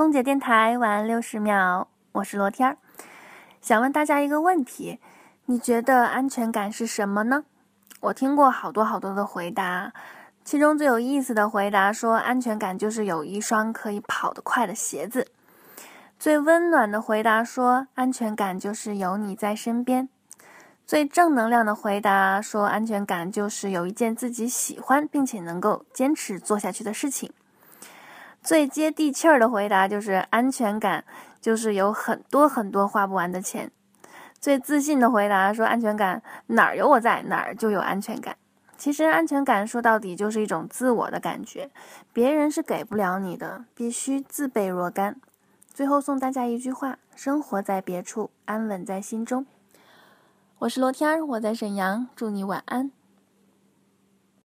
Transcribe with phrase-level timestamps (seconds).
[0.00, 2.78] 空姐电台晚安六十秒，我是罗天儿，
[3.60, 4.98] 想问大家一个问题：
[5.44, 7.44] 你觉得安全感是什么呢？
[8.00, 9.92] 我听过好多好多的回答，
[10.42, 15.26] 其中最有意思的回答说，安全感就是有一双可以跑得快的鞋子；
[16.18, 20.08] 最温暖的回答说，安全感就是有你在身边。
[20.86, 27.30] 最正能量的回答说：“安全感就是有一件自己喜欢并且能够坚持做下去的事情。”
[28.42, 31.04] 最接地气儿的回答就是：“安全感
[31.40, 33.70] 就是有很多很多花不完的钱。”
[34.40, 38.36] 最自信的回答说：“安全感哪儿有我在，哪儿就有安全感。”
[38.78, 41.70] 其实，安全感说到底就是一种自我的感觉，
[42.14, 45.16] 别人是给不了你的，必须自备若干。
[45.74, 49.44] 最后送大家一句话：“生活在别处，安稳在心中。”
[50.60, 52.90] 我是罗天儿，我在沈阳，祝你晚安。